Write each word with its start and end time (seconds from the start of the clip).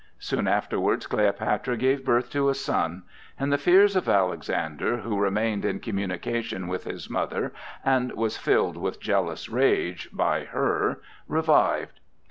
Soon 0.17 0.47
afterwards, 0.47 1.05
Cleopatra 1.05 1.77
gave 1.77 2.03
birth 2.03 2.31
to 2.31 2.49
a 2.49 2.55
son; 2.55 3.03
and 3.39 3.53
the 3.53 3.57
fears 3.59 3.95
of 3.95 4.09
Alexander, 4.09 4.97
who 4.97 5.19
remained 5.19 5.63
in 5.63 5.79
communication 5.79 6.67
with 6.67 6.85
his 6.85 7.07
mother 7.07 7.53
and 7.85 8.11
was 8.13 8.35
filled 8.35 8.77
with 8.77 8.99
jealous 8.99 9.47
rage 9.47 10.09
by 10.11 10.45
her, 10.45 11.01
revived. 11.27 11.99